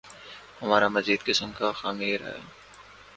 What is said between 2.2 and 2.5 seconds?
ہے۔